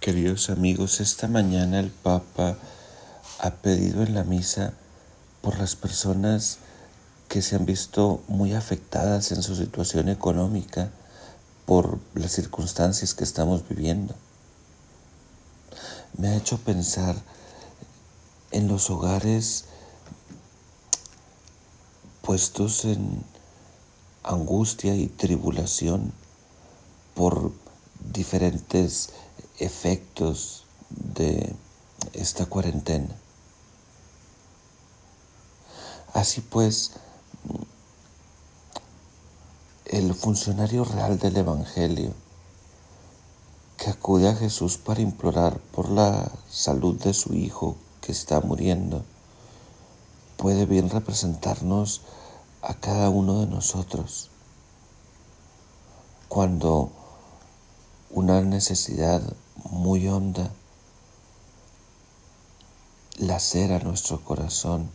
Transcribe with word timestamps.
Queridos 0.00 0.48
amigos, 0.48 0.98
esta 1.00 1.28
mañana 1.28 1.78
el 1.78 1.90
Papa 1.90 2.56
ha 3.38 3.50
pedido 3.50 4.02
en 4.02 4.14
la 4.14 4.24
misa 4.24 4.72
por 5.42 5.58
las 5.58 5.76
personas 5.76 6.56
que 7.28 7.42
se 7.42 7.54
han 7.54 7.66
visto 7.66 8.22
muy 8.26 8.54
afectadas 8.54 9.30
en 9.30 9.42
su 9.42 9.54
situación 9.54 10.08
económica 10.08 10.90
por 11.66 11.98
las 12.14 12.32
circunstancias 12.32 13.12
que 13.12 13.24
estamos 13.24 13.68
viviendo. 13.68 14.14
Me 16.16 16.28
ha 16.28 16.36
hecho 16.36 16.56
pensar 16.56 17.16
en 18.52 18.68
los 18.68 18.88
hogares 18.88 19.66
puestos 22.22 22.86
en 22.86 23.22
angustia 24.22 24.96
y 24.96 25.08
tribulación 25.08 26.14
por 27.14 27.52
diferentes 28.14 29.10
efectos 29.60 30.64
de 30.88 31.54
esta 32.12 32.46
cuarentena. 32.46 33.14
Así 36.12 36.40
pues, 36.40 36.92
el 39.84 40.14
funcionario 40.14 40.84
real 40.84 41.18
del 41.18 41.36
Evangelio 41.36 42.12
que 43.76 43.90
acude 43.90 44.28
a 44.28 44.34
Jesús 44.34 44.76
para 44.76 45.00
implorar 45.00 45.58
por 45.58 45.88
la 45.88 46.30
salud 46.50 46.96
de 47.00 47.14
su 47.14 47.34
hijo 47.34 47.76
que 48.00 48.12
está 48.12 48.40
muriendo, 48.40 49.04
puede 50.36 50.66
bien 50.66 50.90
representarnos 50.90 52.02
a 52.60 52.74
cada 52.74 53.08
uno 53.08 53.40
de 53.40 53.46
nosotros. 53.46 54.30
Cuando 56.28 56.92
una 58.20 58.42
necesidad 58.42 59.22
muy 59.70 60.06
honda 60.06 60.50
lacera 63.16 63.78
nuestro 63.78 64.22
corazón 64.22 64.90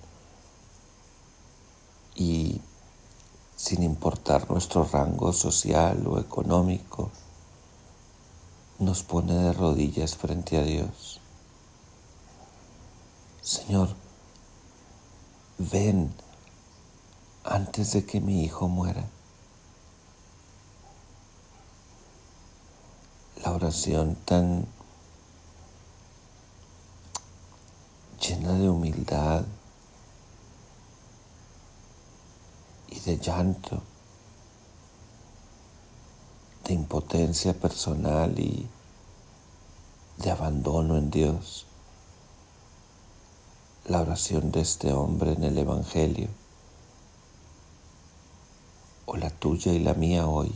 y 2.14 2.62
sin 3.56 3.82
importar 3.82 4.48
nuestro 4.52 4.84
rango 4.84 5.34
social 5.34 6.06
o 6.06 6.20
económico, 6.20 7.10
nos 8.78 9.02
pone 9.02 9.34
de 9.34 9.54
rodillas 9.54 10.16
frente 10.16 10.58
a 10.60 10.62
Dios. 10.62 11.20
Señor, 13.42 13.90
ven 15.58 16.14
antes 17.44 17.94
de 17.94 18.06
que 18.06 18.22
mi 18.22 18.44
hijo 18.44 18.68
muera. 18.68 19.10
la 23.46 23.52
oración 23.66 24.16
tan 24.26 24.68
llena 28.22 28.54
de 28.54 28.70
humildad 28.70 29.44
y 32.90 33.00
de 33.00 33.18
llanto, 33.18 33.82
de 36.66 36.76
impotencia 36.76 37.56
personal 37.56 38.38
y 38.38 38.68
de 40.18 40.30
abandono 40.30 40.98
en 40.98 41.10
Dios. 41.10 41.66
La 43.88 44.02
oración 44.02 44.52
de 44.52 44.62
este 44.62 44.94
hombre 44.94 45.34
en 45.34 45.44
el 45.44 45.58
Evangelio, 45.58 46.28
o 49.08 49.18
la 49.18 49.32
tuya 49.32 49.74
y 49.74 49.80
la 49.80 49.96
mía 49.96 50.28
hoy. 50.28 50.54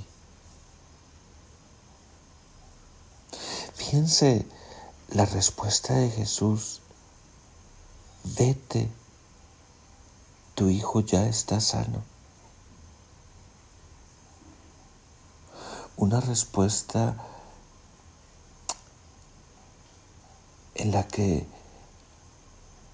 Fíjense 3.89 4.45
la 5.07 5.25
respuesta 5.25 5.95
de 5.95 6.11
Jesús. 6.11 6.79
Vete, 8.23 8.87
tu 10.53 10.69
hijo 10.69 10.99
ya 10.99 11.25
está 11.25 11.59
sano. 11.59 12.03
Una 15.97 16.19
respuesta 16.21 17.15
en 20.75 20.91
la 20.91 21.07
que, 21.07 21.47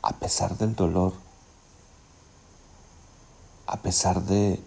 a 0.02 0.14
pesar 0.14 0.58
del 0.58 0.78
dolor, 0.78 1.12
a 3.68 3.76
pesar 3.82 4.22
de 4.22 4.64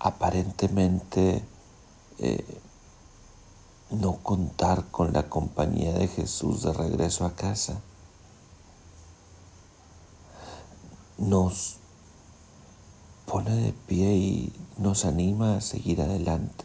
aparentemente 0.00 1.44
eh, 2.18 2.60
no 3.90 4.18
contar 4.22 4.86
con 4.90 5.12
la 5.12 5.28
compañía 5.28 5.92
de 5.92 6.06
Jesús 6.06 6.62
de 6.62 6.72
regreso 6.72 7.24
a 7.24 7.34
casa. 7.34 7.80
Nos 11.18 11.76
pone 13.26 13.54
de 13.54 13.72
pie 13.72 14.14
y 14.14 14.52
nos 14.78 15.04
anima 15.04 15.56
a 15.56 15.60
seguir 15.60 16.00
adelante. 16.00 16.64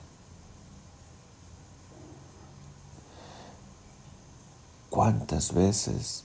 ¿Cuántas 4.90 5.53
veces 5.53 6.24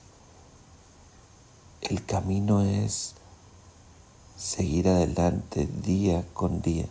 el 1.81 2.05
camino 2.05 2.61
es 2.61 3.15
seguir 4.37 4.87
adelante 4.87 5.67
día 5.83 6.25
con 6.33 6.61
día? 6.61 6.87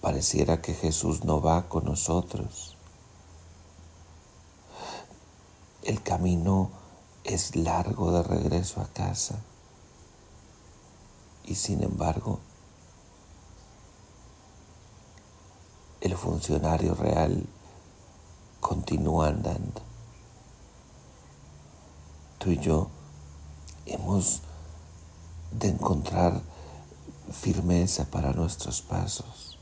Pareciera 0.00 0.62
que 0.62 0.74
Jesús 0.74 1.24
no 1.24 1.40
va 1.40 1.68
con 1.68 1.84
nosotros. 1.84 2.76
El 5.82 6.02
camino 6.02 6.70
es 7.24 7.56
largo 7.56 8.12
de 8.12 8.22
regreso 8.22 8.80
a 8.80 8.86
casa 8.86 9.40
y 11.44 11.54
sin 11.56 11.82
embargo 11.82 12.38
el 16.00 16.16
funcionario 16.16 16.94
real 16.94 17.44
continúa 18.60 19.28
andando. 19.28 19.82
Tú 22.38 22.52
y 22.52 22.58
yo 22.58 22.88
hemos 23.86 24.42
de 25.50 25.68
encontrar 25.68 26.40
firmeza 27.32 28.04
para 28.04 28.32
nuestros 28.32 28.80
pasos 28.80 29.57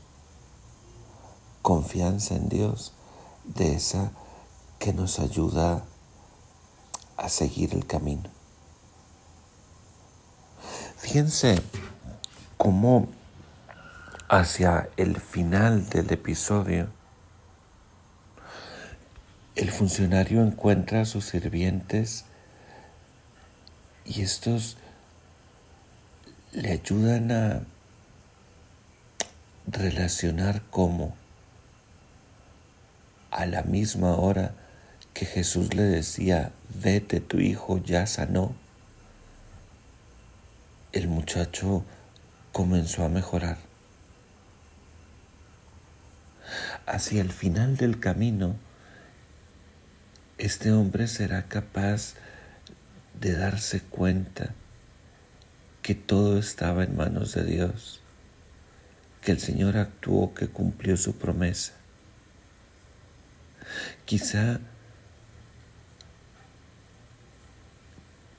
confianza 1.67 2.33
en 2.33 2.47
Dios, 2.47 2.93
de 3.43 3.73
esa 3.73 4.13
que 4.79 4.93
nos 4.93 5.19
ayuda 5.19 5.83
a 7.17 7.27
seguir 7.27 7.73
el 7.73 7.85
camino. 7.85 8.29
Fíjense 10.95 11.61
cómo 12.55 13.09
hacia 14.29 14.87
el 14.95 15.19
final 15.19 15.89
del 15.89 16.09
episodio 16.13 16.87
el 19.55 19.69
funcionario 19.69 20.41
encuentra 20.41 21.01
a 21.01 21.05
sus 21.05 21.25
sirvientes 21.25 22.23
y 24.05 24.21
estos 24.21 24.77
le 26.53 26.71
ayudan 26.71 27.29
a 27.33 27.61
relacionar 29.67 30.61
cómo 30.71 31.26
a 33.37 33.45
la 33.45 33.61
misma 33.61 34.15
hora 34.15 34.55
que 35.13 35.27
Jesús 35.27 35.75
le 35.75 35.83
decía, 35.83 36.51
vete, 36.81 37.19
tu 37.19 37.37
hijo 37.37 37.79
ya 37.83 38.07
sanó, 38.07 38.55
el 40.91 41.07
muchacho 41.07 41.85
comenzó 42.51 43.05
a 43.05 43.09
mejorar. 43.09 43.59
Hacia 46.87 47.21
el 47.21 47.31
final 47.31 47.77
del 47.77 47.99
camino, 47.99 48.55
este 50.39 50.71
hombre 50.71 51.07
será 51.07 51.43
capaz 51.43 52.15
de 53.21 53.33
darse 53.33 53.81
cuenta 53.81 54.55
que 55.83 55.93
todo 55.93 56.39
estaba 56.39 56.83
en 56.83 56.97
manos 56.97 57.35
de 57.35 57.43
Dios, 57.43 58.01
que 59.21 59.31
el 59.31 59.39
Señor 59.39 59.77
actuó, 59.77 60.33
que 60.33 60.47
cumplió 60.47 60.97
su 60.97 61.17
promesa. 61.17 61.76
Quizá 64.05 64.59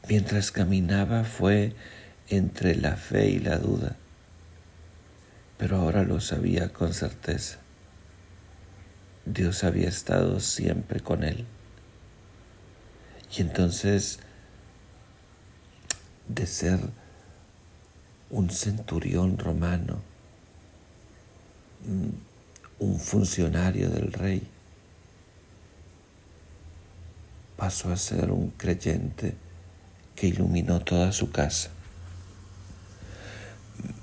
mientras 0.09 0.51
caminaba 0.51 1.25
fue 1.25 1.75
entre 2.29 2.75
la 2.75 2.97
fe 2.97 3.29
y 3.29 3.39
la 3.39 3.59
duda, 3.59 3.97
pero 5.59 5.77
ahora 5.77 6.03
lo 6.03 6.21
sabía 6.21 6.73
con 6.73 6.95
certeza. 6.95 7.59
Dios 9.25 9.65
había 9.65 9.89
estado 9.89 10.41
siempre 10.41 11.01
con 11.01 11.23
él. 11.23 11.45
Y 13.37 13.43
entonces, 13.43 14.21
de 16.29 16.47
ser 16.47 16.81
un 18.31 18.51
centurión 18.51 19.37
romano, 19.37 20.01
un 22.79 22.99
funcionario 22.99 23.91
del 23.91 24.13
rey, 24.13 24.49
pasó 27.59 27.93
a 27.93 27.97
ser 27.97 28.31
un 28.31 28.51
creyente 28.51 29.37
que 30.15 30.29
iluminó 30.29 30.79
toda 30.79 31.11
su 31.11 31.33
casa. 31.33 31.71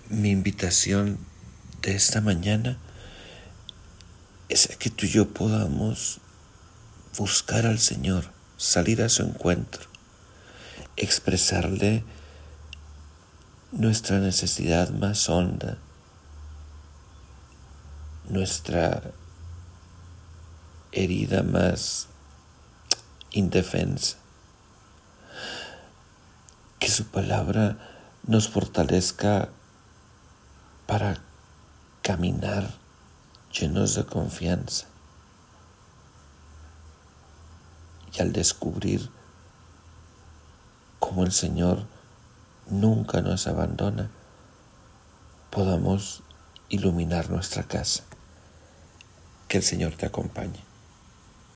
Mi 0.10 0.30
invitación 0.30 1.18
de 1.82 1.96
esta 1.96 2.20
mañana 2.20 2.78
es 4.50 4.68
que 4.78 4.90
tú 4.90 5.06
y 5.06 5.10
yo 5.10 5.34
podamos 5.34 6.20
buscar 7.18 7.66
al 7.66 7.80
Señor, 7.80 8.26
salir 8.58 9.02
a 9.02 9.08
su 9.08 9.24
encuentro, 9.24 9.84
expresarle 10.98 12.04
nuestra 13.72 14.20
necesidad 14.20 14.90
más 14.90 15.30
honda, 15.30 15.78
nuestra 18.28 19.02
herida 20.92 21.42
más 21.42 22.10
indefensa. 23.36 24.18
Que 26.80 26.90
su 26.90 27.06
palabra 27.06 27.78
nos 28.26 28.50
fortalezca 28.50 29.50
para 30.88 31.22
caminar 32.02 32.74
llenos 33.52 33.96
de 33.96 34.06
confianza. 34.06 34.88
Y 38.14 38.22
al 38.22 38.32
descubrir 38.32 39.10
cómo 41.00 41.24
el 41.24 41.34
Señor 41.34 41.86
nunca 42.70 43.22
nos 43.22 43.48
abandona, 43.48 44.10
podamos 45.50 46.24
iluminar 46.70 47.30
nuestra 47.30 47.64
casa. 47.64 48.04
Que 49.50 49.58
el 49.58 49.64
Señor 49.64 49.96
te 49.96 50.06
acompañe. 50.06 50.75